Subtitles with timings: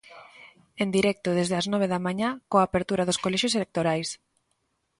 [0.81, 4.09] En directo desde as nove da mañá, coa apertura dos colexios electorais.